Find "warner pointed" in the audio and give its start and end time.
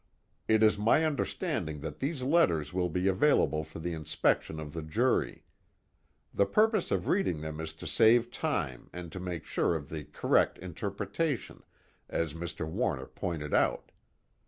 12.67-13.53